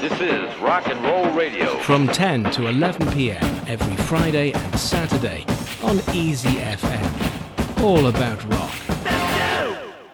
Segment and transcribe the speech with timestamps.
[0.00, 1.78] This is Rock and Roll Radio.
[1.78, 3.42] From 10 to 11 p.m.
[3.66, 5.44] every Friday and Saturday
[5.82, 7.82] on Easy FM.
[7.82, 8.74] All about rock.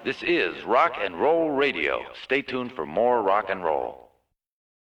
[0.04, 2.04] This is Rock and Roll Radio.
[2.22, 4.12] Stay tuned for more rock and roll.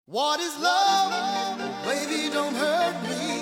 [0.07, 1.59] What is love?
[1.85, 3.36] Baby, don't hurt me.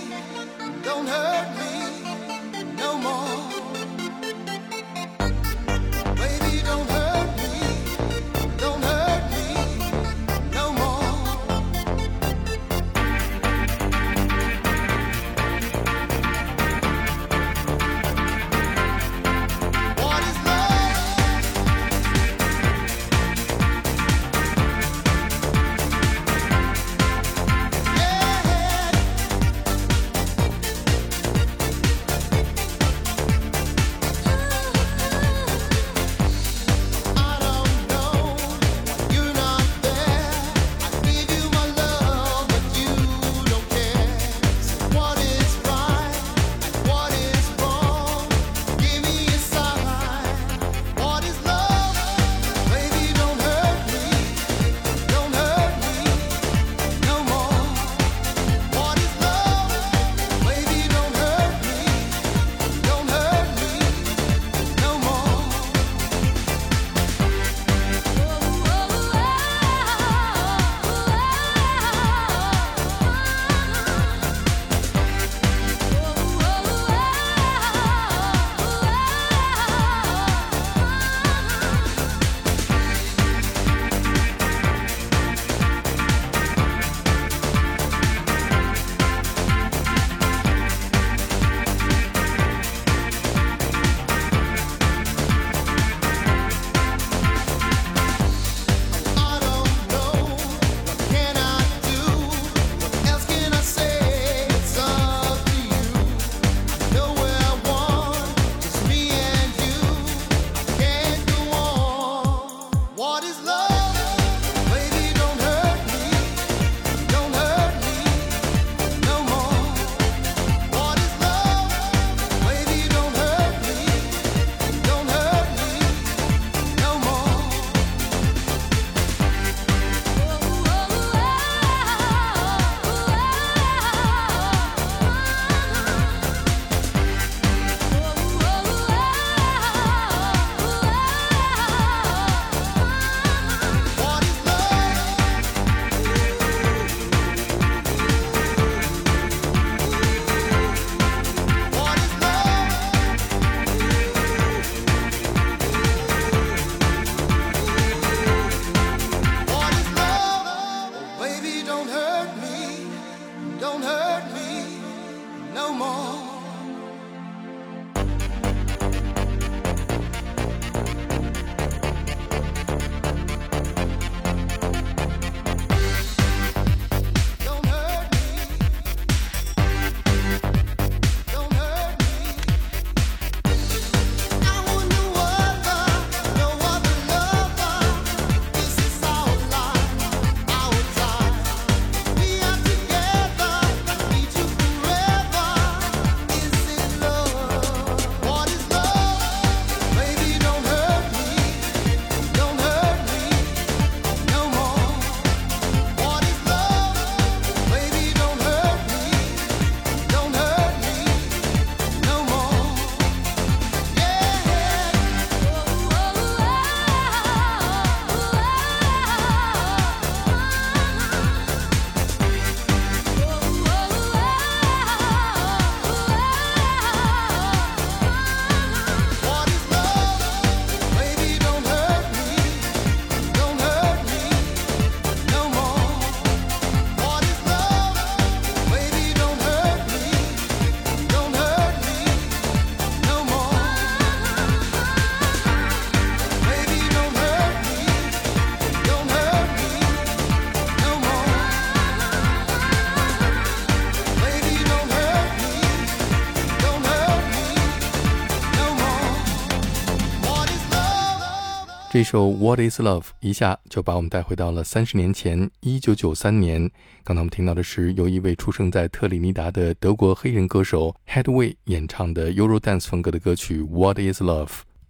[262.04, 266.70] 首《What Is Love》一下就把我们带回到了三十年前，一九九三年。
[267.02, 274.46] 刚才我们听到的是由一位出生在特立尼达的德国黑人歌手 Headway 演唱的 Eurodance 风格的歌曲《What Is Love》。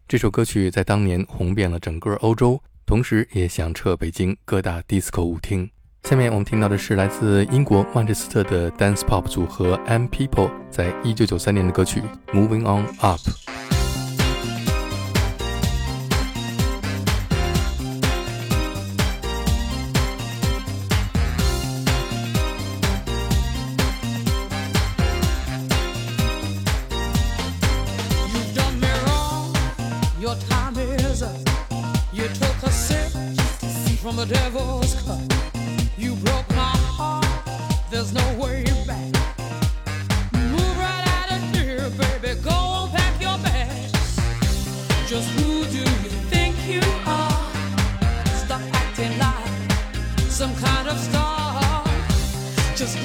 [0.07, 5.71] 这首歌曲在当年红遍了整个欧洲，同时也响彻北京各大 disco 舞厅。
[6.03, 12.03] 下面我们听到的是来自英国曼彻斯特的 dance pop 组合 M People 在一九九三年的歌曲
[12.35, 13.21] 《Moving On Up》。
[45.15, 47.53] Just who do you think you are?
[48.35, 49.71] Stop acting like
[50.29, 51.85] some kind of star.
[52.75, 52.99] Just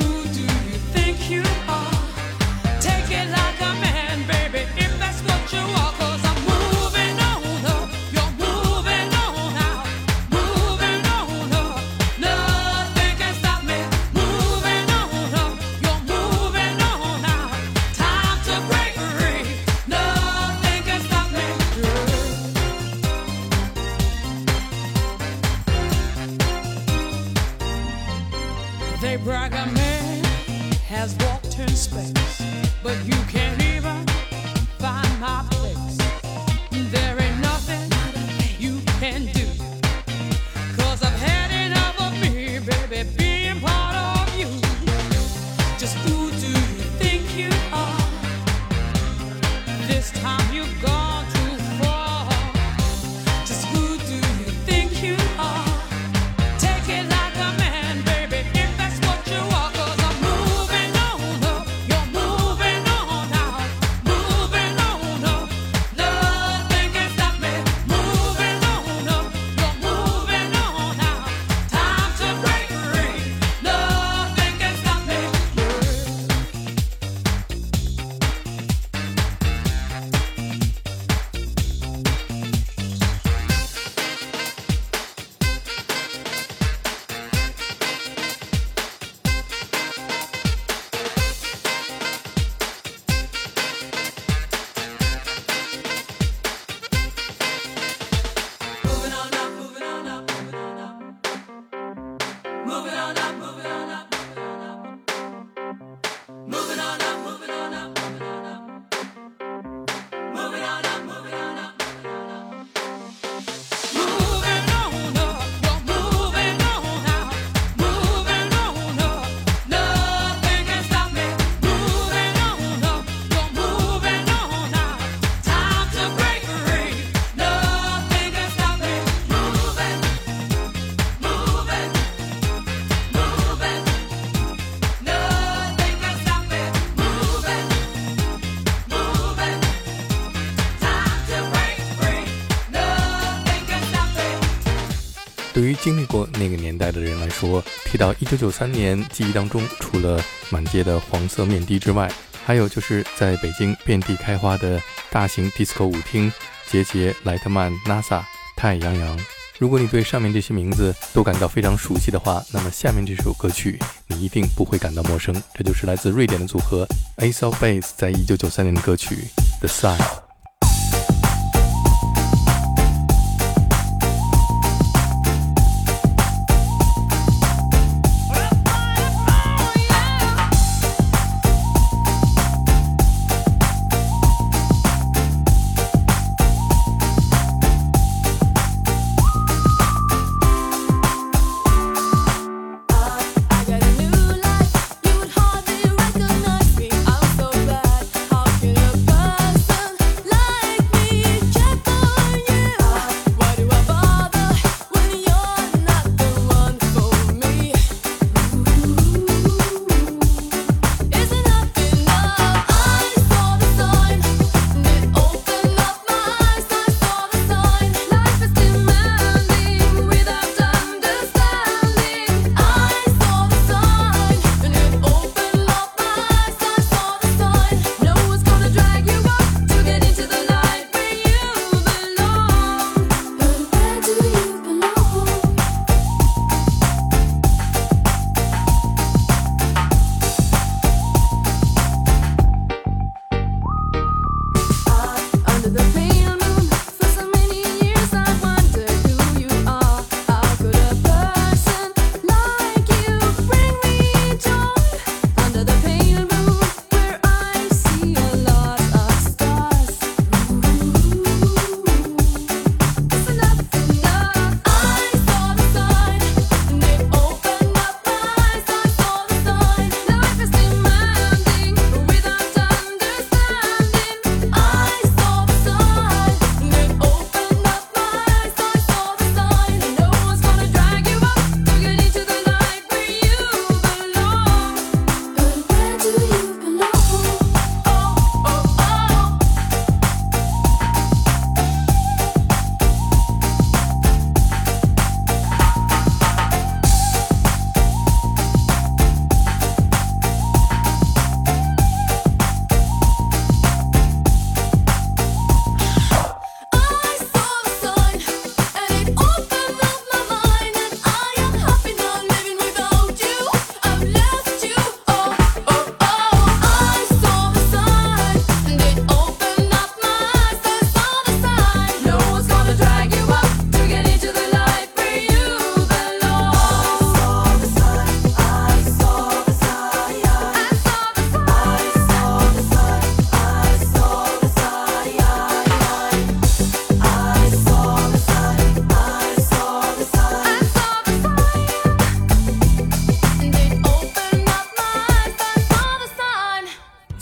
[145.81, 152.12] 经历过那个年代的人来说，提到1993年，记忆当中除了满街的黄色面的之外，
[152.46, 156.31] 还有就是在北京遍地开花的大型 disco 舞厅，
[156.70, 158.22] 杰杰、莱特曼、NASA、
[158.56, 159.20] 太阳阳。
[159.58, 163.78] 如果你对上面这些名字都感到非常熟悉的话，那么下面这首歌曲
[164.08, 165.36] 你一定不会感到陌生。
[165.54, 169.16] 这就是来自瑞典的组合 Ace of Base 在1993年的歌曲
[169.59, 169.98] 《The Sign》。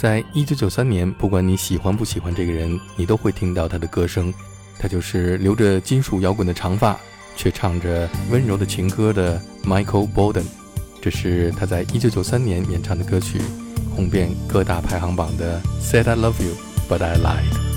[0.08, 4.34] 在一九九三年不管你喜欢不喜欢这个人你都会听到他的歌声。
[4.80, 6.98] 他就是留着金属摇滚的长发
[7.36, 10.46] 却唱着温柔的情歌的 michael borden
[11.02, 13.42] 这是他在一九九三年演唱的歌曲
[13.94, 16.56] 红遍各大排行榜的 said i love you
[16.88, 17.76] but i lied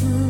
[0.00, 0.29] through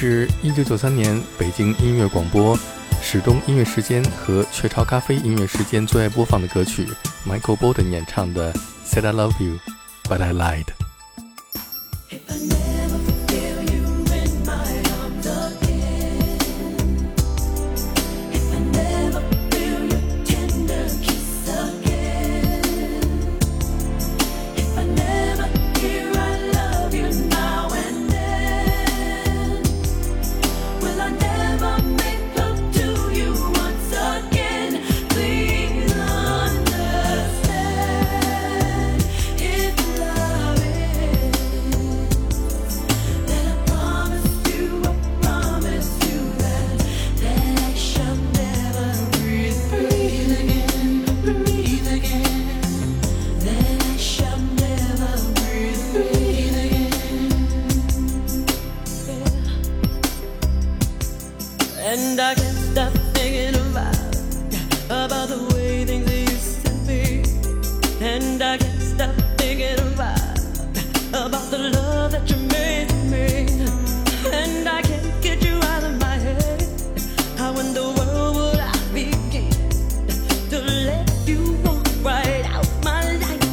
[0.00, 2.58] 是一九九三年北京音乐广播
[3.02, 6.88] 史东音乐时间和雀巢咖啡音乐时间最爱播放的歌曲
[7.28, 8.50] michael borden 演唱的
[8.82, 9.58] said i love you
[10.04, 10.79] but i lied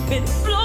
[0.10, 0.57] been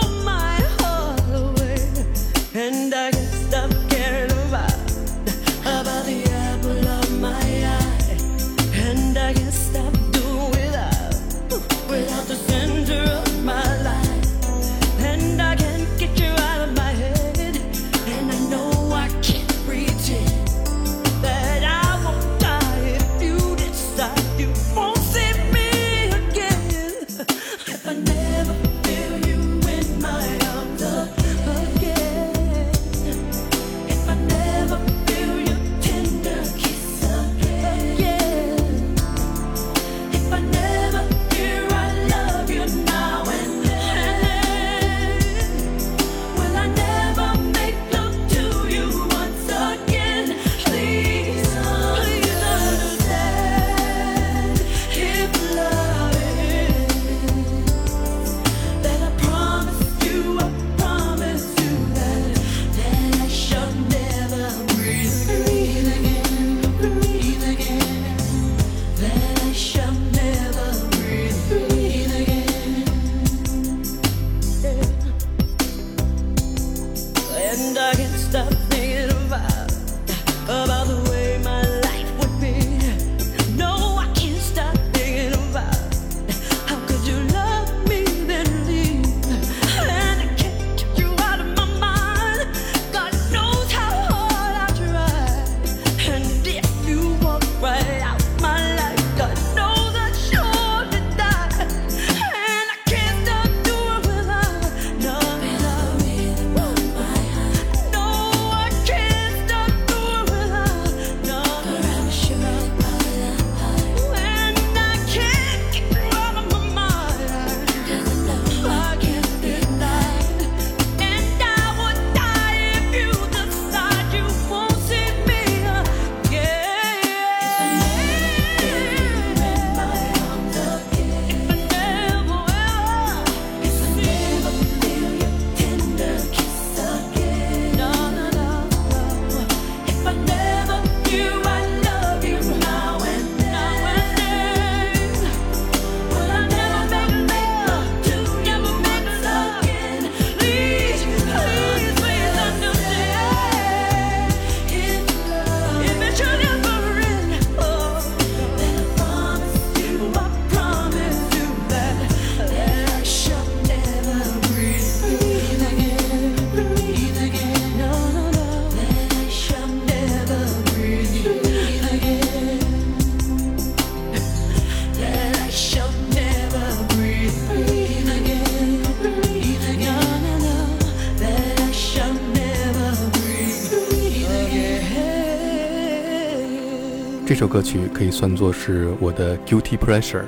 [187.43, 190.23] 首歌曲可以算作是我的 guilty pressure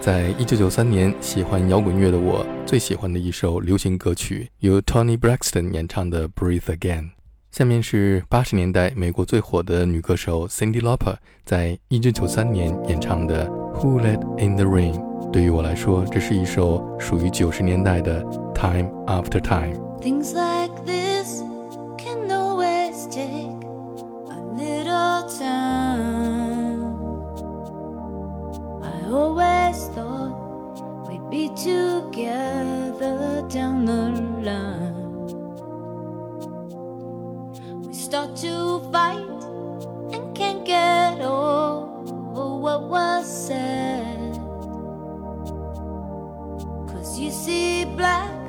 [0.00, 7.10] 在一九九三年喜欢摇滚乐的我最喜欢的一首流行歌曲由 tony braxton 演唱的 breathe again
[7.50, 14.98] 下面是八十年代美国最火的女歌手 cindy lopper 在一九九三年演唱的 who let in the rain
[15.30, 18.22] 对于我来说这是一首属于九十年代的
[18.54, 19.78] time after time
[29.14, 30.34] always thought
[31.08, 34.10] we'd be together down the
[34.42, 34.94] line.
[37.86, 39.28] We start to fight
[40.12, 44.34] and can't get over what was said.
[46.90, 48.43] Cause you see black.